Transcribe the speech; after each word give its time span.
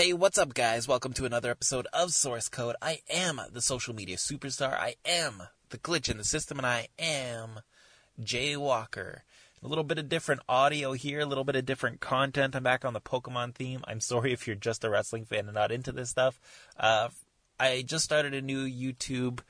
Hey, 0.00 0.14
what's 0.14 0.38
up, 0.38 0.54
guys? 0.54 0.88
Welcome 0.88 1.12
to 1.12 1.26
another 1.26 1.50
episode 1.50 1.86
of 1.92 2.14
Source 2.14 2.48
Code. 2.48 2.74
I 2.80 3.00
am 3.10 3.38
the 3.52 3.60
social 3.60 3.94
media 3.94 4.16
superstar. 4.16 4.72
I 4.72 4.94
am 5.04 5.42
the 5.68 5.76
glitch 5.76 6.08
in 6.08 6.16
the 6.16 6.24
system, 6.24 6.56
and 6.56 6.66
I 6.66 6.88
am 6.98 7.60
Jay 8.18 8.56
Walker. 8.56 9.24
A 9.62 9.68
little 9.68 9.84
bit 9.84 9.98
of 9.98 10.08
different 10.08 10.40
audio 10.48 10.94
here, 10.94 11.20
a 11.20 11.26
little 11.26 11.44
bit 11.44 11.54
of 11.54 11.66
different 11.66 12.00
content. 12.00 12.56
I'm 12.56 12.62
back 12.62 12.86
on 12.86 12.94
the 12.94 13.00
Pokemon 13.02 13.54
theme. 13.54 13.82
I'm 13.86 14.00
sorry 14.00 14.32
if 14.32 14.46
you're 14.46 14.56
just 14.56 14.84
a 14.84 14.88
wrestling 14.88 15.26
fan 15.26 15.44
and 15.44 15.54
not 15.54 15.70
into 15.70 15.92
this 15.92 16.08
stuff. 16.08 16.40
Uh, 16.78 17.10
I 17.58 17.82
just 17.82 18.06
started 18.06 18.32
a 18.32 18.40
new 18.40 18.66
YouTube 18.66 19.40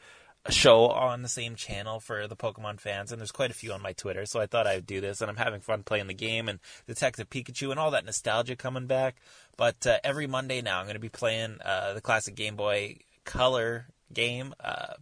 show 0.48 0.88
on 0.88 1.22
the 1.22 1.28
same 1.28 1.54
channel 1.54 2.00
for 2.00 2.26
the 2.26 2.36
Pokemon 2.36 2.80
fans, 2.80 3.12
and 3.12 3.20
there's 3.20 3.32
quite 3.32 3.50
a 3.50 3.54
few 3.54 3.72
on 3.72 3.82
my 3.82 3.92
Twitter, 3.92 4.24
so 4.24 4.40
I 4.40 4.46
thought 4.46 4.66
I'd 4.66 4.86
do 4.86 5.00
this, 5.00 5.20
and 5.20 5.30
I'm 5.30 5.36
having 5.36 5.60
fun 5.60 5.82
playing 5.82 6.06
the 6.06 6.14
game 6.14 6.48
and 6.48 6.60
Detective 6.86 7.28
Pikachu 7.28 7.70
and 7.70 7.78
all 7.78 7.90
that 7.90 8.06
nostalgia 8.06 8.56
coming 8.56 8.86
back. 8.86 9.16
But 9.56 9.86
uh, 9.86 9.98
every 10.02 10.26
Monday 10.26 10.62
now, 10.62 10.78
I'm 10.78 10.86
going 10.86 10.94
to 10.94 11.00
be 11.00 11.10
playing 11.10 11.58
uh, 11.62 11.92
the 11.92 12.00
classic 12.00 12.34
Game 12.34 12.56
Boy 12.56 13.00
Color 13.24 13.88
game, 14.12 14.54
uh, 14.64 14.94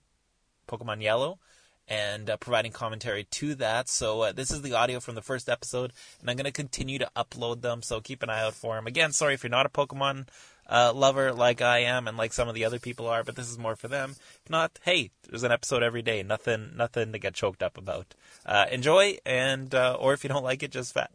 Pokemon 0.66 1.02
Yellow, 1.02 1.38
and 1.86 2.28
uh, 2.28 2.36
providing 2.36 2.72
commentary 2.72 3.24
to 3.24 3.54
that. 3.54 3.88
So 3.88 4.22
uh, 4.22 4.32
this 4.32 4.50
is 4.50 4.62
the 4.62 4.74
audio 4.74 5.00
from 5.00 5.14
the 5.14 5.22
first 5.22 5.48
episode, 5.48 5.92
and 6.20 6.28
I'm 6.28 6.36
going 6.36 6.44
to 6.44 6.52
continue 6.52 6.98
to 6.98 7.10
upload 7.16 7.62
them. 7.62 7.82
So 7.82 8.00
keep 8.00 8.22
an 8.22 8.30
eye 8.30 8.42
out 8.42 8.54
for 8.54 8.74
them. 8.74 8.86
Again, 8.86 9.12
sorry 9.12 9.34
if 9.34 9.42
you're 9.42 9.50
not 9.50 9.66
a 9.66 9.70
Pokemon 9.70 10.28
uh, 10.68 10.92
lover 10.94 11.32
like 11.32 11.62
I 11.62 11.80
am 11.80 12.06
and 12.08 12.16
like 12.16 12.32
some 12.32 12.48
of 12.48 12.54
the 12.54 12.64
other 12.64 12.78
people 12.78 13.06
are, 13.06 13.24
but 13.24 13.36
this 13.36 13.48
is 13.48 13.58
more 13.58 13.76
for 13.76 13.88
them. 13.88 14.16
If 14.44 14.50
not, 14.50 14.78
hey, 14.82 15.10
there's 15.28 15.42
an 15.42 15.52
episode 15.52 15.82
every 15.82 16.02
day. 16.02 16.22
Nothing, 16.22 16.72
nothing 16.76 17.12
to 17.12 17.18
get 17.18 17.34
choked 17.34 17.62
up 17.62 17.78
about. 17.78 18.14
Uh, 18.44 18.66
enjoy, 18.70 19.18
and 19.24 19.74
uh, 19.74 19.96
or 19.98 20.12
if 20.12 20.24
you 20.24 20.28
don't 20.28 20.44
like 20.44 20.62
it, 20.62 20.70
just 20.70 20.92
fa- 20.92 21.08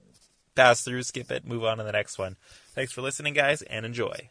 pass 0.56 0.82
through, 0.82 1.04
skip 1.04 1.32
it, 1.32 1.46
move 1.46 1.64
on 1.64 1.78
to 1.78 1.84
the 1.84 1.92
next 1.92 2.18
one. 2.18 2.36
Thanks 2.74 2.92
for 2.92 3.02
listening, 3.02 3.34
guys, 3.34 3.62
and 3.62 3.86
enjoy. 3.86 4.30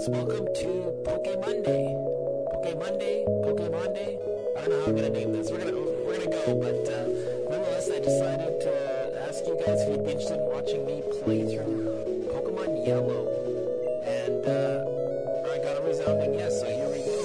Guys? 0.00 0.08
Welcome 0.08 0.46
to 0.54 1.02
Poke 1.04 1.40
Monday. 1.40 1.94
Poke 2.52 2.78
Monday, 2.78 3.24
Poke 3.44 3.70
Monday. 3.70 4.18
I 4.56 4.60
don't 4.60 4.70
know 4.70 4.80
how 4.80 4.86
I'm 4.86 4.96
gonna 4.96 5.10
name 5.10 5.32
this. 5.32 5.50
We're 5.50 5.58
gonna 5.58 5.72
we're 6.06 6.18
gonna 6.18 6.30
go, 6.30 6.54
but 6.60 6.88
uh, 6.88 7.06
nonetheless, 7.50 7.90
I 7.90 7.98
decided 8.00 8.60
to 8.60 9.26
ask 9.28 9.44
you 9.46 9.56
guys 9.64 9.80
if 9.82 9.88
you'd 9.90 10.04
be 10.04 10.12
interested 10.12 10.40
in 10.40 10.46
watching 10.46 10.86
me 10.86 11.02
play 11.22 11.54
through 11.54 12.28
Pokemon 12.32 12.86
Yellow, 12.86 13.28
and 14.04 14.46
uh, 14.46 15.52
I 15.52 15.58
got 15.62 15.76
a 15.76 15.82
resounding 15.86 16.34
yes. 16.34 16.60
So 16.60 16.66
here 16.66 16.88
we 16.88 16.98
go. 17.04 17.20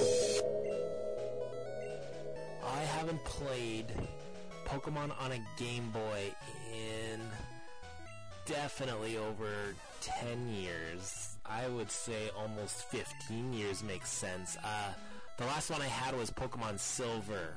I 2.66 2.82
haven't 2.82 3.24
played 3.24 3.86
Pokemon 4.66 5.12
on 5.22 5.32
a 5.32 5.40
Game 5.58 5.92
Boy 5.92 6.34
in 6.74 7.22
definitely 8.46 9.18
over 9.18 9.76
10 10.02 10.50
years. 10.50 11.35
I 11.48 11.68
would 11.68 11.92
say 11.92 12.30
almost 12.38 12.86
15 12.90 13.54
years 13.54 13.84
makes 13.84 14.10
sense. 14.10 14.58
Uh, 14.64 14.94
the 15.38 15.46
last 15.46 15.70
one 15.70 15.82
I 15.82 15.88
had 15.88 16.18
was 16.18 16.32
Pokemon 16.32 16.80
Silver. 16.80 17.54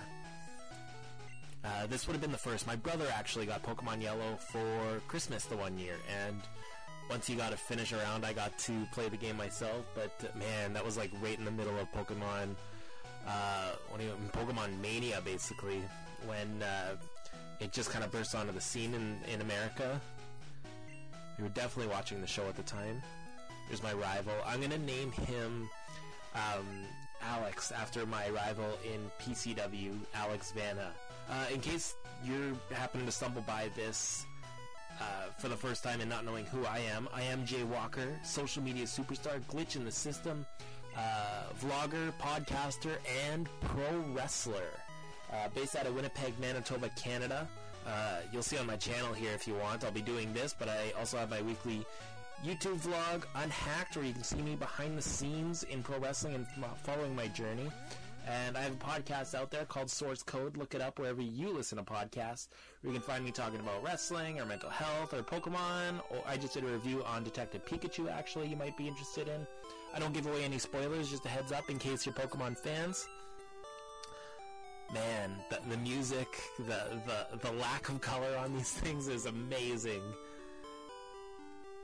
Uh, 1.64 1.86
this 1.86 2.06
would 2.06 2.12
have 2.12 2.20
been 2.20 2.32
the 2.32 2.38
first. 2.38 2.66
My 2.66 2.76
brother 2.76 3.06
actually 3.14 3.46
got 3.46 3.62
Pokemon 3.62 4.02
Yellow 4.02 4.36
for 4.36 5.00
Christmas 5.08 5.44
the 5.44 5.56
one 5.56 5.78
year, 5.78 5.96
and 6.26 6.40
once 7.10 7.26
he 7.26 7.34
got 7.34 7.50
to 7.50 7.56
finish 7.56 7.92
around, 7.92 8.24
I 8.24 8.32
got 8.32 8.56
to 8.58 8.86
play 8.92 9.08
the 9.08 9.16
game 9.16 9.36
myself. 9.36 9.84
But 9.94 10.12
uh, 10.22 10.38
man, 10.38 10.72
that 10.74 10.84
was 10.84 10.96
like 10.96 11.10
right 11.22 11.38
in 11.38 11.44
the 11.44 11.50
middle 11.50 11.76
of 11.78 11.90
Pokemon, 11.92 12.54
uh, 13.26 13.70
do 13.96 14.04
you, 14.04 14.12
Pokemon 14.32 14.80
Mania, 14.80 15.20
basically, 15.24 15.82
when 16.26 16.62
uh, 16.62 16.96
it 17.60 17.72
just 17.72 17.90
kind 17.90 18.04
of 18.04 18.12
burst 18.12 18.34
onto 18.34 18.52
the 18.52 18.60
scene 18.60 18.94
in, 18.94 19.18
in 19.32 19.40
America. 19.40 20.00
We 21.38 21.44
were 21.44 21.50
definitely 21.50 21.92
watching 21.92 22.20
the 22.20 22.26
show 22.26 22.46
at 22.48 22.56
the 22.56 22.62
time. 22.62 23.02
Here's 23.68 23.82
my 23.82 23.92
rival. 23.92 24.32
I'm 24.46 24.62
gonna 24.62 24.78
name 24.78 25.12
him 25.12 25.68
um, 26.34 26.66
Alex 27.22 27.70
after 27.70 28.06
my 28.06 28.30
rival 28.30 28.78
in 28.82 29.10
PCW, 29.20 29.94
Alex 30.14 30.52
Vanna. 30.52 30.90
Uh, 31.30 31.44
in 31.52 31.60
case 31.60 31.94
you're 32.24 32.54
happening 32.72 33.04
to 33.04 33.12
stumble 33.12 33.42
by 33.42 33.68
this 33.76 34.24
uh, 34.98 35.30
for 35.36 35.48
the 35.48 35.56
first 35.56 35.84
time 35.84 36.00
and 36.00 36.08
not 36.08 36.24
knowing 36.24 36.46
who 36.46 36.64
I 36.64 36.78
am, 36.78 37.08
I 37.12 37.22
am 37.22 37.44
Jay 37.44 37.62
Walker, 37.62 38.18
social 38.24 38.62
media 38.62 38.84
superstar, 38.86 39.38
glitch 39.50 39.76
in 39.76 39.84
the 39.84 39.92
system, 39.92 40.46
uh, 40.96 41.52
vlogger, 41.60 42.10
podcaster, 42.18 42.96
and 43.30 43.48
pro 43.60 43.98
wrestler. 44.14 44.70
Uh, 45.30 45.48
based 45.54 45.76
out 45.76 45.86
of 45.86 45.94
Winnipeg, 45.94 46.32
Manitoba, 46.40 46.88
Canada. 46.96 47.46
Uh, 47.86 48.20
you'll 48.32 48.42
see 48.42 48.56
on 48.56 48.66
my 48.66 48.76
channel 48.76 49.12
here 49.12 49.32
if 49.34 49.46
you 49.46 49.54
want. 49.54 49.84
I'll 49.84 49.90
be 49.90 50.00
doing 50.00 50.32
this, 50.32 50.54
but 50.58 50.70
I 50.70 50.92
also 50.98 51.18
have 51.18 51.28
my 51.28 51.42
weekly 51.42 51.84
YouTube 52.44 52.80
vlog, 52.80 53.24
Unhacked, 53.34 53.96
where 53.96 54.04
you 54.04 54.12
can 54.12 54.22
see 54.22 54.40
me 54.40 54.54
behind 54.54 54.96
the 54.96 55.02
scenes 55.02 55.64
in 55.64 55.82
pro 55.82 55.98
wrestling 55.98 56.36
and 56.36 56.46
uh, 56.62 56.68
following 56.82 57.14
my 57.14 57.26
journey. 57.28 57.70
And 58.28 58.56
I 58.56 58.60
have 58.60 58.72
a 58.72 58.76
podcast 58.76 59.34
out 59.34 59.50
there 59.50 59.64
called 59.64 59.90
Source 59.90 60.22
Code. 60.22 60.56
Look 60.56 60.74
it 60.74 60.80
up 60.80 60.98
wherever 60.98 61.22
you 61.22 61.48
listen 61.50 61.78
to 61.78 61.84
podcasts. 61.84 62.48
Where 62.82 62.92
you 62.92 63.00
can 63.00 63.06
find 63.06 63.24
me 63.24 63.32
talking 63.32 63.58
about 63.58 63.82
wrestling 63.82 64.38
or 64.38 64.44
mental 64.44 64.70
health 64.70 65.14
or 65.14 65.22
Pokemon. 65.22 66.00
Or 66.10 66.22
I 66.26 66.36
just 66.36 66.54
did 66.54 66.64
a 66.64 66.68
review 66.68 67.02
on 67.04 67.24
Detective 67.24 67.64
Pikachu. 67.64 68.10
Actually, 68.10 68.48
you 68.48 68.56
might 68.56 68.76
be 68.76 68.86
interested 68.86 69.28
in. 69.28 69.46
I 69.94 69.98
don't 69.98 70.12
give 70.12 70.26
away 70.26 70.44
any 70.44 70.58
spoilers. 70.58 71.10
Just 71.10 71.24
a 71.24 71.28
heads 71.28 71.52
up 71.52 71.70
in 71.70 71.78
case 71.78 72.06
you're 72.06 72.14
Pokemon 72.14 72.58
fans 72.58 73.08
man, 74.92 75.30
the, 75.50 75.58
the 75.68 75.76
music, 75.76 76.28
the, 76.58 76.98
the 77.04 77.38
the 77.42 77.52
lack 77.58 77.90
of 77.90 78.00
color 78.00 78.38
on 78.38 78.54
these 78.54 78.70
things 78.80 79.06
is 79.08 79.26
amazing. 79.26 80.00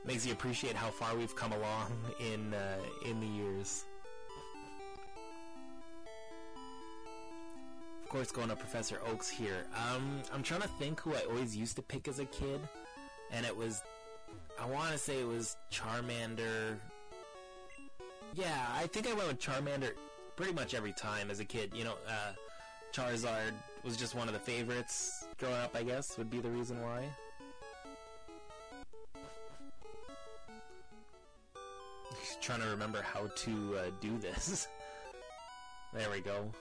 Makes 0.05 0.27
you 0.27 0.33
appreciate 0.33 0.75
how 0.75 0.89
far 0.89 1.15
we've 1.15 1.35
come 1.35 1.51
along 1.51 1.91
in 2.19 2.53
uh, 2.53 2.77
in 3.09 3.19
the 3.19 3.25
years. 3.25 3.85
Of 8.03 8.09
course, 8.09 8.31
going 8.31 8.49
to 8.49 8.55
Professor 8.55 8.99
Oaks 9.07 9.27
here. 9.27 9.65
Um, 9.75 10.21
I'm 10.31 10.43
trying 10.43 10.61
to 10.61 10.67
think 10.67 10.99
who 10.99 11.15
I 11.15 11.21
always 11.27 11.57
used 11.57 11.75
to 11.77 11.81
pick 11.81 12.07
as 12.07 12.19
a 12.19 12.25
kid, 12.25 12.61
and 13.31 13.47
it 13.47 13.57
was, 13.57 13.81
I 14.61 14.67
want 14.67 14.91
to 14.91 14.97
say 14.99 15.19
it 15.19 15.27
was 15.27 15.57
Charmander. 15.71 16.77
Yeah, 18.35 18.67
I 18.75 18.85
think 18.85 19.09
I 19.09 19.13
went 19.13 19.27
with 19.27 19.39
Charmander 19.39 19.93
pretty 20.35 20.53
much 20.53 20.75
every 20.75 20.93
time 20.93 21.31
as 21.31 21.39
a 21.39 21.45
kid. 21.45 21.71
You 21.73 21.85
know, 21.85 21.95
uh, 22.07 22.33
Charizard 22.93 23.53
was 23.83 23.97
just 23.97 24.13
one 24.13 24.27
of 24.27 24.35
the 24.35 24.39
favorites 24.39 25.25
growing 25.39 25.55
up, 25.55 25.75
I 25.75 25.81
guess, 25.81 26.15
would 26.19 26.29
be 26.29 26.39
the 26.39 26.49
reason 26.49 26.79
why. 26.81 27.09
Trying 32.41 32.61
to 32.61 32.67
remember 32.67 33.01
how 33.01 33.27
to 33.27 33.77
uh, 33.77 33.91
do 33.99 34.17
this. 34.17 34.67
there 35.93 36.09
we 36.09 36.21
go. 36.21 36.51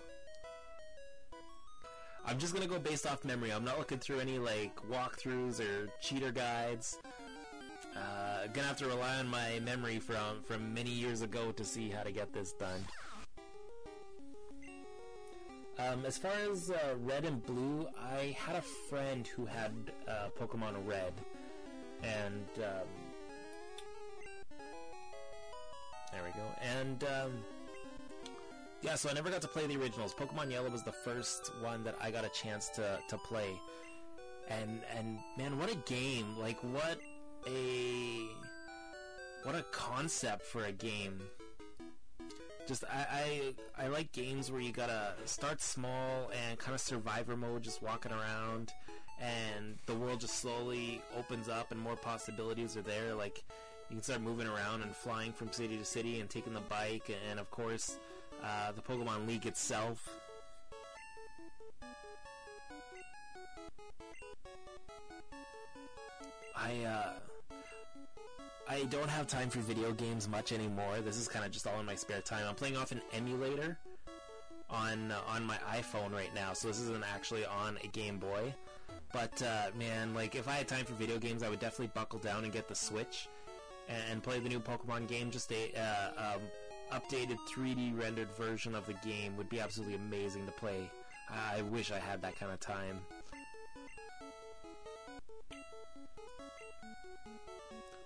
I'm 2.26 2.38
just 2.38 2.54
gonna 2.54 2.66
go 2.66 2.78
based 2.78 3.06
off 3.06 3.24
memory. 3.24 3.52
I'm 3.52 3.64
not 3.64 3.78
looking 3.78 3.98
through 3.98 4.20
any 4.20 4.38
like 4.38 4.74
walkthroughs 4.90 5.60
or 5.60 5.88
cheater 6.00 6.32
guides. 6.32 6.98
Uh, 7.94 8.46
gonna 8.52 8.66
have 8.66 8.78
to 8.78 8.86
rely 8.86 9.18
on 9.18 9.28
my 9.28 9.60
memory 9.60 9.98
from 9.98 10.42
from 10.42 10.72
many 10.72 10.90
years 10.90 11.22
ago 11.22 11.52
to 11.52 11.64
see 11.64 11.90
how 11.90 12.02
to 12.02 12.10
get 12.10 12.32
this 12.32 12.52
done. 12.52 12.84
Um, 15.78 16.04
as 16.06 16.16
far 16.16 16.32
as 16.50 16.70
uh, 16.70 16.94
red 17.02 17.24
and 17.24 17.44
blue, 17.44 17.86
I 18.00 18.36
had 18.38 18.56
a 18.56 18.62
friend 18.62 19.26
who 19.26 19.44
had 19.44 19.72
uh, 20.06 20.28
Pokemon 20.40 20.74
Red, 20.86 21.12
and 22.02 22.46
um, 22.58 22.86
And 26.62 27.04
um, 27.04 27.32
yeah, 28.82 28.94
so 28.94 29.08
I 29.08 29.12
never 29.12 29.30
got 29.30 29.42
to 29.42 29.48
play 29.48 29.66
the 29.66 29.76
originals. 29.76 30.14
Pokemon 30.14 30.50
Yellow 30.50 30.70
was 30.70 30.82
the 30.82 30.92
first 30.92 31.52
one 31.60 31.84
that 31.84 31.96
I 32.00 32.10
got 32.10 32.24
a 32.24 32.30
chance 32.30 32.68
to 32.70 32.98
to 33.08 33.18
play, 33.18 33.50
and 34.48 34.80
and 34.96 35.18
man, 35.36 35.58
what 35.58 35.70
a 35.70 35.76
game! 35.76 36.36
Like 36.38 36.58
what 36.60 36.98
a 37.46 38.26
what 39.42 39.54
a 39.54 39.62
concept 39.72 40.42
for 40.42 40.64
a 40.64 40.72
game 40.72 41.20
just 42.66 42.84
I, 42.84 43.54
I 43.78 43.84
I 43.84 43.88
like 43.88 44.12
games 44.12 44.50
where 44.50 44.60
you 44.60 44.72
gotta 44.72 45.12
start 45.24 45.60
small 45.60 46.30
and 46.30 46.58
kind 46.58 46.74
of 46.74 46.80
survivor 46.80 47.36
mode, 47.36 47.62
just 47.62 47.82
walking 47.82 48.12
around, 48.12 48.72
and 49.20 49.78
the 49.86 49.94
world 49.94 50.20
just 50.20 50.38
slowly 50.38 51.02
opens 51.16 51.48
up 51.48 51.70
and 51.72 51.80
more 51.80 51.96
possibilities 51.96 52.76
are 52.76 52.82
there. 52.82 53.14
Like 53.14 53.44
You 53.90 53.96
can 53.96 54.02
start 54.02 54.22
moving 54.22 54.46
around 54.46 54.82
and 54.82 54.94
flying 54.94 55.32
from 55.32 55.52
city 55.52 55.76
to 55.76 55.84
city 55.84 56.20
and 56.20 56.28
taking 56.28 56.54
the 56.54 56.60
bike, 56.60 57.10
and 57.30 57.38
of 57.38 57.50
course, 57.50 57.98
uh, 58.42 58.72
the 58.72 58.80
Pokemon 58.80 59.28
League 59.28 59.46
itself. 59.46 60.08
I, 66.56 66.82
uh, 66.84 67.12
I 68.68 68.84
don't 68.84 69.10
have 69.10 69.26
time 69.26 69.50
for 69.50 69.58
video 69.58 69.92
games 69.92 70.28
much 70.28 70.52
anymore. 70.52 71.00
This 71.04 71.18
is 71.18 71.28
kind 71.28 71.44
of 71.44 71.50
just 71.50 71.66
all 71.66 71.78
in 71.78 71.84
my 71.84 71.94
spare 71.94 72.22
time. 72.22 72.46
I'm 72.48 72.54
playing 72.54 72.78
off 72.78 72.90
an 72.90 73.02
emulator 73.12 73.76
on 74.70 75.12
uh, 75.12 75.20
on 75.28 75.44
my 75.44 75.58
iPhone 75.70 76.12
right 76.12 76.34
now, 76.34 76.54
so 76.54 76.68
this 76.68 76.80
isn't 76.80 77.04
actually 77.14 77.44
on 77.44 77.78
a 77.84 77.86
Game 77.88 78.18
Boy. 78.18 78.54
But 79.12 79.40
uh, 79.42 79.66
man, 79.78 80.14
like 80.14 80.34
if 80.34 80.48
I 80.48 80.54
had 80.54 80.66
time 80.66 80.86
for 80.86 80.94
video 80.94 81.18
games, 81.18 81.42
I 81.42 81.50
would 81.50 81.60
definitely 81.60 81.92
buckle 81.94 82.18
down 82.18 82.44
and 82.44 82.52
get 82.52 82.66
the 82.66 82.74
Switch 82.74 83.28
and, 83.88 84.22
play 84.22 84.40
the 84.40 84.48
new 84.48 84.60
Pokemon 84.60 85.08
game. 85.08 85.30
Just 85.30 85.52
a 85.52 85.72
uh, 85.78 86.34
um, 86.34 86.40
updated 86.92 87.38
3D 87.54 87.98
rendered 87.98 88.30
version 88.36 88.74
of 88.74 88.86
the 88.86 88.94
game 89.06 89.36
would 89.36 89.48
be 89.48 89.60
absolutely 89.60 89.96
amazing 89.96 90.46
to 90.46 90.52
play. 90.52 90.90
I 91.30 91.62
wish 91.62 91.90
I 91.90 91.98
had 91.98 92.22
that 92.22 92.38
kind 92.38 92.52
of 92.52 92.60
time. 92.60 93.00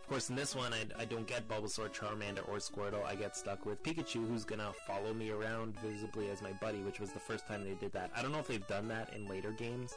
Of 0.08 0.12
course, 0.12 0.30
in 0.30 0.36
this 0.36 0.56
one, 0.56 0.72
I, 0.72 1.02
I 1.02 1.04
don't 1.04 1.26
get 1.26 1.46
Bulbasaur, 1.48 1.92
Charmander, 1.92 2.48
or 2.48 2.56
Squirtle. 2.56 3.04
I 3.04 3.14
get 3.14 3.36
stuck 3.36 3.66
with 3.66 3.82
Pikachu, 3.82 4.26
who's 4.26 4.42
gonna 4.42 4.72
follow 4.86 5.12
me 5.12 5.30
around 5.30 5.78
visibly 5.80 6.30
as 6.30 6.40
my 6.40 6.52
buddy, 6.52 6.78
which 6.78 6.98
was 6.98 7.12
the 7.12 7.18
first 7.18 7.46
time 7.46 7.62
they 7.62 7.74
did 7.74 7.92
that. 7.92 8.10
I 8.16 8.22
don't 8.22 8.32
know 8.32 8.38
if 8.38 8.46
they've 8.46 8.66
done 8.68 8.88
that 8.88 9.12
in 9.14 9.28
later 9.28 9.50
games. 9.50 9.94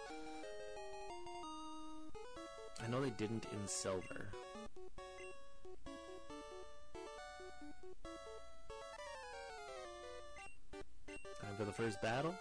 I 2.84 2.90
know 2.90 3.02
they 3.02 3.12
didn't 3.12 3.46
in 3.54 3.68
Silver. 3.68 4.28
Time 11.52 11.58
for 11.58 11.66
the 11.66 11.72
first 11.74 12.02
battle. 12.02 12.34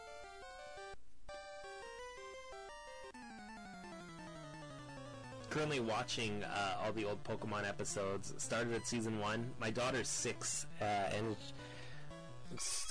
currently 5.48 5.80
watching 5.80 6.44
uh, 6.44 6.76
all 6.80 6.92
the 6.92 7.04
old 7.04 7.24
Pokemon 7.24 7.68
episodes. 7.68 8.32
Started 8.38 8.72
at 8.72 8.86
season 8.86 9.18
one. 9.18 9.50
My 9.58 9.68
daughter's 9.68 10.06
six, 10.06 10.66
uh, 10.80 10.84
and 10.84 11.34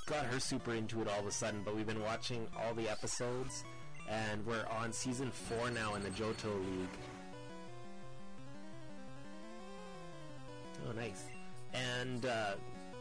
got 0.08 0.26
her 0.26 0.42
super 0.42 0.74
into 0.74 1.02
it 1.02 1.08
all 1.08 1.22
of 1.22 1.26
a 1.26 1.32
sudden. 1.32 1.62
But 1.64 1.78
we've 1.78 1.88
been 1.88 2.04
watching 2.04 2.48
all 2.58 2.74
the 2.74 2.90
episodes, 2.90 3.64
and 4.10 4.46
we're 4.46 4.66
on 4.78 4.92
season 4.92 5.32
four 5.32 5.72
now 5.72 5.96
in 5.96 6.04
the 6.04 6.10
Johto 6.10 6.54
League. 6.54 6.98
Oh, 10.86 10.92
nice. 10.92 11.24
And 11.74 12.26
uh, 12.26 12.56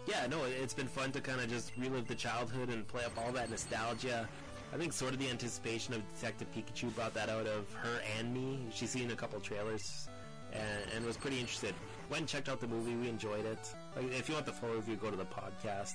yeah, 0.09 0.27
no, 0.27 0.45
it's 0.45 0.73
been 0.73 0.89
fun 0.89 1.13
to 1.13 1.21
kind 1.21 1.41
of 1.41 1.51
just 1.51 1.73
relive 1.77 2.09
the 2.09 2.15
childhood 2.15 2.71
and 2.71 2.87
play 2.89 3.05
up 3.05 3.13
all 3.19 3.31
that 3.33 3.51
nostalgia. 3.51 4.27
I 4.73 4.77
think 4.77 4.93
sort 4.93 5.13
of 5.13 5.19
the 5.19 5.29
anticipation 5.29 5.95
of 5.95 6.03
Detective 6.15 6.49
Pikachu 6.55 6.95
brought 6.95 7.15
that 7.15 7.29
out 7.29 7.47
of 7.47 7.73
her 7.75 8.01
and 8.19 8.33
me. 8.33 8.67
She's 8.73 8.91
seen 8.91 9.11
a 9.11 9.17
couple 9.17 9.39
trailers 9.41 10.09
and, 10.53 10.97
and 10.97 11.05
was 11.07 11.17
pretty 11.17 11.39
interested. 11.39 11.75
Went 12.11 12.21
and 12.21 12.29
checked 12.29 12.49
out 12.49 12.61
the 12.61 12.67
movie. 12.67 12.95
We 12.95 13.09
enjoyed 13.09 13.45
it. 13.45 13.75
Like, 13.97 14.13
if 14.13 14.29
you 14.29 14.35
want 14.35 14.47
the 14.47 14.53
full 14.53 14.71
review, 14.71 14.97
go 14.97 15.11
to 15.11 15.17
the 15.17 15.27
podcast. 15.27 15.95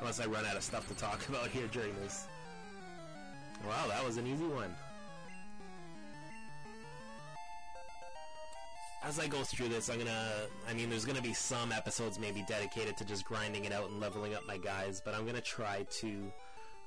Unless 0.00 0.20
I 0.20 0.26
run 0.26 0.44
out 0.46 0.56
of 0.56 0.62
stuff 0.62 0.88
to 0.88 0.94
talk 0.94 1.28
about 1.28 1.48
here 1.48 1.68
during 1.68 1.94
this. 2.02 2.26
Wow, 3.66 3.86
that 3.88 4.04
was 4.04 4.16
an 4.16 4.26
easy 4.26 4.46
one. 4.46 4.74
As 9.06 9.18
I 9.18 9.26
go 9.26 9.42
through 9.42 9.68
this, 9.68 9.90
I'm 9.90 9.98
gonna. 9.98 10.32
I 10.66 10.72
mean, 10.72 10.88
there's 10.88 11.04
gonna 11.04 11.20
be 11.20 11.34
some 11.34 11.72
episodes 11.72 12.18
maybe 12.18 12.42
dedicated 12.48 12.96
to 12.96 13.04
just 13.04 13.26
grinding 13.26 13.66
it 13.66 13.72
out 13.72 13.90
and 13.90 14.00
leveling 14.00 14.34
up 14.34 14.46
my 14.46 14.56
guys, 14.56 15.02
but 15.04 15.14
I'm 15.14 15.26
gonna 15.26 15.42
try 15.42 15.84
to 16.00 16.32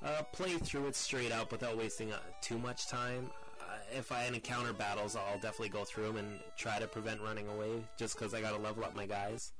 uh, 0.04 0.22
play 0.32 0.54
through 0.54 0.88
it 0.88 0.96
straight 0.96 1.30
up 1.30 1.52
without 1.52 1.78
wasting 1.78 2.12
uh, 2.12 2.18
too 2.40 2.58
much 2.58 2.88
time. 2.88 3.30
Uh, 3.60 3.76
if 3.96 4.10
I 4.10 4.24
encounter 4.26 4.72
battles, 4.72 5.14
I'll 5.14 5.38
definitely 5.38 5.68
go 5.68 5.84
through 5.84 6.08
them 6.08 6.16
and 6.16 6.40
try 6.56 6.80
to 6.80 6.88
prevent 6.88 7.20
running 7.20 7.46
away, 7.48 7.84
just 7.96 8.18
because 8.18 8.34
I 8.34 8.40
gotta 8.40 8.58
level 8.58 8.84
up 8.84 8.96
my 8.96 9.06
guys. 9.06 9.52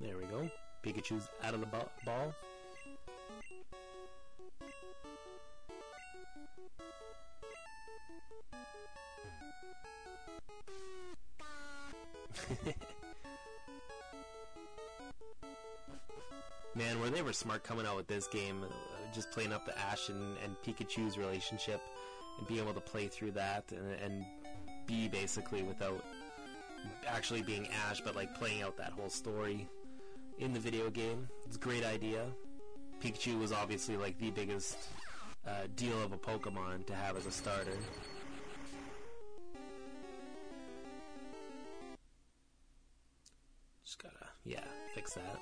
There 0.00 0.16
we 0.18 0.24
go. 0.24 0.50
Pikachu's 0.84 1.28
out 1.44 1.54
of 1.54 1.60
the 1.60 1.66
ball. 2.04 2.34
Man, 16.74 17.00
were 17.00 17.08
they 17.10 17.22
were 17.22 17.32
smart 17.32 17.62
coming 17.62 17.86
out 17.86 17.96
with 17.96 18.08
this 18.08 18.26
game, 18.26 18.64
uh, 18.64 18.66
just 19.14 19.30
playing 19.30 19.52
up 19.52 19.64
the 19.64 19.78
Ash 19.78 20.08
and, 20.08 20.36
and, 20.42 20.56
Pikachu's 20.64 21.16
relationship, 21.16 21.80
and 22.38 22.48
being 22.48 22.60
able 22.60 22.74
to 22.74 22.80
play 22.80 23.06
through 23.06 23.30
that 23.32 23.64
and, 23.70 23.92
and 24.02 24.24
be 24.86 25.06
basically 25.08 25.62
without 25.62 26.04
actually 27.06 27.42
being 27.42 27.68
Ash, 27.88 28.00
but 28.00 28.16
like 28.16 28.34
playing 28.34 28.62
out 28.62 28.76
that 28.76 28.92
whole 28.92 29.08
story 29.08 29.68
in 30.38 30.52
the 30.52 30.60
video 30.60 30.90
game. 30.90 31.28
It's 31.46 31.56
a 31.56 31.60
great 31.60 31.84
idea. 31.84 32.26
Pikachu 33.00 33.38
was 33.38 33.52
obviously 33.52 33.96
like 33.96 34.18
the 34.18 34.30
biggest 34.30 34.76
uh, 35.46 35.68
deal 35.76 36.02
of 36.02 36.12
a 36.12 36.18
Pokemon 36.18 36.86
to 36.86 36.94
have 36.94 37.16
as 37.16 37.26
a 37.26 37.30
starter. 37.30 37.76
Yeah, 44.44 44.60
fix 44.94 45.14
that. 45.14 45.40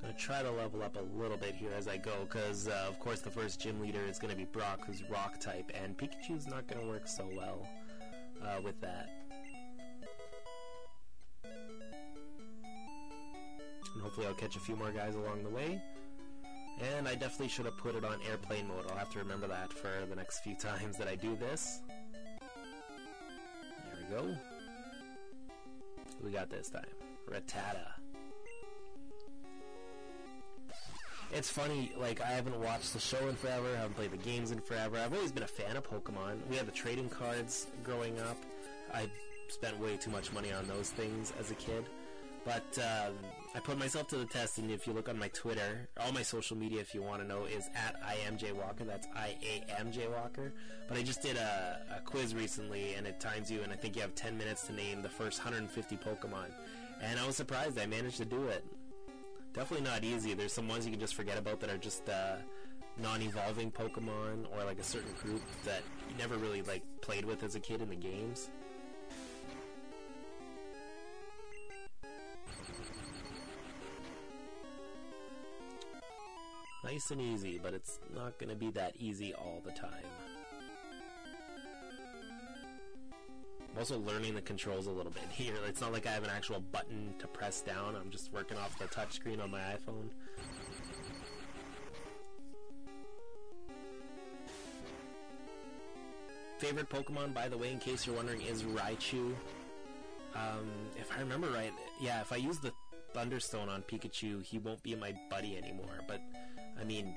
Gonna 0.00 0.14
try 0.14 0.42
to 0.42 0.50
level 0.50 0.82
up 0.82 0.96
a 0.96 1.18
little 1.20 1.36
bit 1.36 1.54
here 1.54 1.72
as 1.76 1.88
I 1.88 1.96
go, 1.96 2.12
because 2.28 2.68
uh, 2.68 2.86
of 2.88 2.98
course 2.98 3.20
the 3.20 3.30
first 3.30 3.60
gym 3.60 3.80
leader 3.80 4.04
is 4.08 4.18
to 4.30 4.36
be 4.36 4.44
Brock, 4.44 4.86
who's 4.86 5.02
Rock 5.10 5.38
type, 5.40 5.70
and 5.74 5.96
Pikachu's 5.96 6.46
not 6.46 6.66
to 6.80 6.86
work 6.86 7.06
so 7.06 7.28
well 7.36 7.66
uh, 8.42 8.60
with 8.62 8.80
that. 8.80 9.10
And 13.92 14.02
hopefully 14.02 14.26
I'll 14.26 14.34
catch 14.34 14.56
a 14.56 14.60
few 14.60 14.76
more 14.76 14.92
guys 14.92 15.16
along 15.16 15.42
the 15.42 15.50
way. 15.50 15.82
And 16.80 17.06
I 17.06 17.14
definitely 17.14 17.48
should 17.48 17.66
have 17.66 17.76
put 17.76 17.94
it 17.94 18.04
on 18.04 18.18
airplane 18.28 18.68
mode. 18.68 18.84
I'll 18.90 18.96
have 18.96 19.10
to 19.10 19.18
remember 19.18 19.46
that 19.48 19.72
for 19.72 19.90
the 20.08 20.16
next 20.16 20.40
few 20.40 20.54
times 20.54 20.96
that 20.96 21.08
I 21.08 21.14
do 21.14 21.36
this. 21.36 21.80
There 23.84 23.98
we 23.98 24.16
go. 24.16 24.36
we 26.24 26.30
got 26.30 26.48
this 26.48 26.70
time? 26.70 26.84
Rattata. 27.30 28.00
it's 31.32 31.50
funny, 31.50 31.92
like, 31.96 32.20
I 32.20 32.26
haven't 32.26 32.58
watched 32.60 32.92
the 32.92 32.98
show 32.98 33.28
in 33.28 33.36
forever, 33.36 33.68
I 33.74 33.80
haven't 33.80 33.94
played 33.94 34.10
the 34.10 34.16
games 34.16 34.50
in 34.50 34.60
forever. 34.60 34.98
I've 34.98 35.14
always 35.14 35.32
been 35.32 35.44
a 35.44 35.48
fan 35.48 35.76
of 35.76 35.88
Pokemon. 35.88 36.38
We 36.48 36.56
had 36.56 36.66
the 36.66 36.72
trading 36.72 37.08
cards 37.08 37.68
growing 37.84 38.18
up. 38.20 38.36
I 38.92 39.08
spent 39.48 39.78
way 39.78 39.96
too 39.96 40.10
much 40.10 40.32
money 40.32 40.52
on 40.52 40.66
those 40.66 40.90
things 40.90 41.32
as 41.38 41.50
a 41.50 41.54
kid. 41.54 41.84
But 42.44 42.78
um, 42.78 43.14
I 43.54 43.58
put 43.58 43.78
myself 43.78 44.06
to 44.08 44.16
the 44.16 44.26
test, 44.26 44.58
and 44.58 44.70
if 44.70 44.86
you 44.86 44.92
look 44.92 45.08
on 45.08 45.18
my 45.18 45.28
Twitter, 45.28 45.88
all 45.98 46.12
my 46.12 46.22
social 46.22 46.56
media, 46.56 46.80
if 46.80 46.94
you 46.94 47.02
want 47.02 47.20
to 47.20 47.26
know, 47.26 47.46
is 47.46 47.68
at 47.74 48.00
I 48.04 48.16
am 48.26 48.36
Jay 48.36 48.52
Walker. 48.52 48.84
That's 48.84 49.08
I 49.16 49.36
A 49.42 49.80
M 49.80 49.90
J 49.90 50.06
Walker. 50.06 50.52
But 50.88 50.98
I 50.98 51.02
just 51.02 51.20
did 51.20 51.36
a, 51.36 51.80
a 51.96 52.00
quiz 52.00 52.34
recently, 52.34 52.94
and 52.94 53.06
it 53.06 53.18
times 53.18 53.50
you, 53.50 53.62
and 53.62 53.72
I 53.72 53.76
think 53.76 53.96
you 53.96 54.02
have 54.02 54.14
10 54.14 54.38
minutes 54.38 54.66
to 54.68 54.72
name 54.72 55.02
the 55.02 55.08
first 55.08 55.38
150 55.38 55.96
Pokemon. 55.96 56.46
And 57.02 57.18
I 57.18 57.26
was 57.26 57.36
surprised 57.36 57.78
I 57.78 57.86
managed 57.86 58.18
to 58.18 58.24
do 58.24 58.46
it 58.48 58.64
definitely 59.52 59.86
not 59.86 60.04
easy. 60.04 60.34
There's 60.34 60.52
some 60.52 60.68
ones 60.68 60.84
you 60.84 60.92
can 60.92 61.00
just 61.00 61.14
forget 61.14 61.38
about 61.38 61.60
that 61.60 61.70
are 61.70 61.78
just 61.78 62.08
uh, 62.08 62.36
non-evolving 62.98 63.72
Pokemon 63.72 64.46
or 64.52 64.64
like 64.64 64.78
a 64.78 64.84
certain 64.84 65.12
group 65.22 65.42
that 65.64 65.82
you 66.08 66.16
never 66.18 66.36
really 66.36 66.62
like 66.62 66.82
played 67.00 67.24
with 67.24 67.42
as 67.42 67.54
a 67.54 67.60
kid 67.60 67.80
in 67.80 67.88
the 67.88 67.96
games. 67.96 68.50
Nice 76.90 77.12
and 77.12 77.20
easy, 77.20 77.60
but 77.62 77.72
it's 77.72 78.00
not 78.16 78.36
going 78.38 78.50
to 78.50 78.56
be 78.56 78.70
that 78.70 78.94
easy 78.98 79.32
all 79.32 79.62
the 79.64 79.70
time. 79.70 79.90
I'm 83.70 83.78
also 83.78 84.00
learning 84.00 84.34
the 84.34 84.40
controls 84.40 84.88
a 84.88 84.90
little 84.90 85.12
bit 85.12 85.22
here. 85.30 85.54
It's 85.68 85.80
not 85.80 85.92
like 85.92 86.06
I 86.06 86.10
have 86.10 86.24
an 86.24 86.30
actual 86.30 86.58
button 86.58 87.14
to 87.20 87.28
press 87.28 87.60
down. 87.60 87.94
I'm 87.94 88.10
just 88.10 88.32
working 88.32 88.58
off 88.58 88.76
the 88.76 88.86
touchscreen 88.86 89.40
on 89.40 89.52
my 89.52 89.60
iPhone. 89.60 90.08
Favorite 96.58 96.90
Pokemon, 96.90 97.32
by 97.32 97.48
the 97.48 97.56
way, 97.56 97.70
in 97.70 97.78
case 97.78 98.04
you're 98.04 98.16
wondering, 98.16 98.40
is 98.42 98.64
Raichu. 98.64 99.32
Um, 100.34 100.68
if 100.98 101.16
I 101.16 101.20
remember 101.20 101.50
right, 101.50 101.72
yeah, 102.00 102.20
if 102.20 102.32
I 102.32 102.36
use 102.36 102.58
the 102.58 102.72
Thunderstone 103.14 103.68
on 103.68 103.82
Pikachu, 103.82 104.42
he 104.42 104.58
won't 104.58 104.82
be 104.82 104.94
my 104.96 105.14
buddy 105.30 105.56
anymore. 105.56 106.00
But, 106.06 106.20
I 106.80 106.84
mean, 106.84 107.14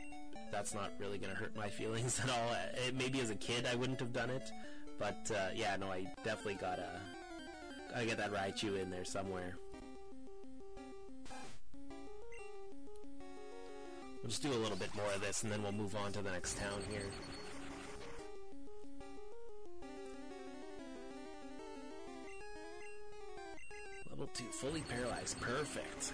that's 0.51 0.73
not 0.73 0.91
really 0.99 1.17
going 1.17 1.31
to 1.31 1.37
hurt 1.37 1.55
my 1.55 1.69
feelings 1.79 2.19
at 2.19 2.29
all. 2.29 2.55
It, 2.87 2.95
maybe 2.95 3.21
as 3.21 3.29
a 3.29 3.35
kid 3.35 3.67
I 3.71 3.75
wouldn't 3.75 3.99
have 3.99 4.13
done 4.13 4.29
it, 4.29 4.51
but 4.99 5.31
uh, 5.33 5.49
yeah, 5.55 5.75
no, 5.77 5.87
I 5.87 6.07
definitely 6.23 6.55
gotta, 6.55 6.89
gotta 7.91 8.05
get 8.05 8.17
that 8.17 8.33
Raichu 8.33 8.81
in 8.81 8.89
there 8.89 9.05
somewhere. 9.05 9.55
We'll 14.21 14.29
just 14.29 14.41
do 14.41 14.53
a 14.53 14.55
little 14.55 14.77
bit 14.77 14.93
more 14.95 15.11
of 15.13 15.21
this 15.21 15.43
and 15.43 15.51
then 15.51 15.61
we'll 15.63 15.73
move 15.73 15.95
on 15.97 16.13
to 16.13 16.21
the 16.21 16.31
next 16.31 16.57
town 16.57 16.81
here. 16.89 17.01
Level 24.09 24.29
2, 24.33 24.43
fully 24.45 24.81
paralyzed. 24.81 25.41
Perfect. 25.41 26.13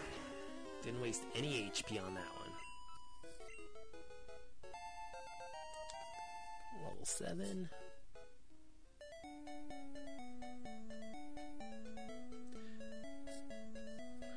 Didn't 0.84 1.02
waste 1.02 1.22
any 1.36 1.70
HP 1.70 2.04
on 2.04 2.16
that 2.16 2.34
one. 2.36 2.39
Level 7.22 7.38
7. 7.46 7.70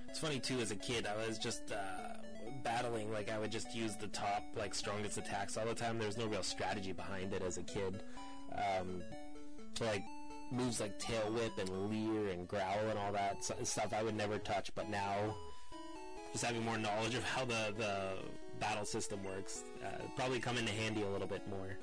It's 0.08 0.18
funny 0.18 0.38
too, 0.38 0.60
as 0.60 0.70
a 0.70 0.76
kid, 0.76 1.06
I 1.06 1.26
was 1.26 1.38
just 1.38 1.72
uh, 1.72 1.76
battling, 2.62 3.12
like 3.12 3.30
I 3.30 3.38
would 3.38 3.50
just 3.50 3.74
use 3.74 3.96
the 3.96 4.08
top, 4.08 4.44
like 4.56 4.74
strongest 4.74 5.18
attacks 5.18 5.56
all 5.56 5.66
the 5.66 5.74
time. 5.74 5.98
There 5.98 6.06
was 6.06 6.18
no 6.18 6.26
real 6.26 6.42
strategy 6.42 6.92
behind 6.92 7.32
it 7.32 7.42
as 7.42 7.56
a 7.58 7.62
kid. 7.62 8.02
Um, 8.54 9.02
like 9.80 10.04
moves 10.50 10.80
like 10.80 10.98
tail 10.98 11.32
whip 11.32 11.52
and 11.58 11.90
leer 11.90 12.28
and 12.28 12.46
growl 12.46 12.88
and 12.90 12.98
all 12.98 13.12
that 13.12 13.42
stuff 13.66 13.94
I 13.94 14.02
would 14.02 14.14
never 14.14 14.38
touch, 14.38 14.70
but 14.74 14.90
now 14.90 15.34
just 16.32 16.44
having 16.44 16.62
more 16.64 16.78
knowledge 16.78 17.14
of 17.14 17.24
how 17.24 17.44
the, 17.44 17.74
the 17.76 18.12
battle 18.60 18.84
system 18.84 19.22
works 19.24 19.64
uh, 19.84 20.02
probably 20.14 20.40
come 20.40 20.58
into 20.58 20.72
handy 20.72 21.02
a 21.02 21.08
little 21.08 21.26
bit 21.26 21.48
more. 21.48 21.76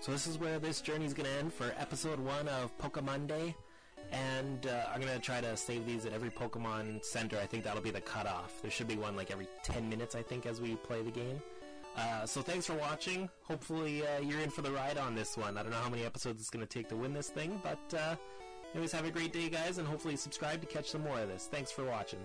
So 0.00 0.12
this 0.12 0.26
is 0.26 0.38
where 0.38 0.58
this 0.58 0.80
journey 0.80 1.06
is 1.06 1.14
going 1.14 1.28
to 1.28 1.36
end 1.36 1.52
for 1.52 1.74
episode 1.76 2.20
1 2.20 2.48
of 2.48 2.76
Pokemonday. 2.78 3.54
And 4.12 4.66
uh, 4.66 4.84
I'm 4.94 5.00
going 5.00 5.12
to 5.12 5.18
try 5.18 5.40
to 5.40 5.56
save 5.56 5.84
these 5.86 6.06
at 6.06 6.12
every 6.12 6.30
Pokemon 6.30 7.04
Center. 7.04 7.36
I 7.36 7.46
think 7.46 7.64
that'll 7.64 7.82
be 7.82 7.90
the 7.90 8.00
cutoff. 8.00 8.62
There 8.62 8.70
should 8.70 8.88
be 8.88 8.96
one 8.96 9.16
like 9.16 9.30
every 9.30 9.48
10 9.64 9.88
minutes, 9.88 10.14
I 10.14 10.22
think, 10.22 10.46
as 10.46 10.60
we 10.60 10.76
play 10.76 11.02
the 11.02 11.10
game. 11.10 11.42
Uh, 11.96 12.24
so 12.24 12.40
thanks 12.40 12.64
for 12.66 12.74
watching. 12.74 13.28
Hopefully 13.42 14.06
uh, 14.06 14.20
you're 14.20 14.40
in 14.40 14.50
for 14.50 14.62
the 14.62 14.70
ride 14.70 14.98
on 14.98 15.14
this 15.14 15.36
one. 15.36 15.58
I 15.58 15.62
don't 15.62 15.72
know 15.72 15.78
how 15.78 15.90
many 15.90 16.04
episodes 16.04 16.40
it's 16.40 16.50
going 16.50 16.64
to 16.64 16.72
take 16.72 16.88
to 16.90 16.96
win 16.96 17.12
this 17.12 17.28
thing, 17.28 17.60
but 17.62 17.98
uh, 17.98 18.14
anyways, 18.72 18.92
have 18.92 19.04
a 19.04 19.10
great 19.10 19.32
day, 19.32 19.48
guys, 19.48 19.78
and 19.78 19.86
hopefully 19.86 20.16
subscribe 20.16 20.60
to 20.60 20.66
catch 20.66 20.90
some 20.90 21.02
more 21.02 21.18
of 21.18 21.28
this. 21.28 21.48
Thanks 21.50 21.72
for 21.72 21.84
watching. 21.84 22.20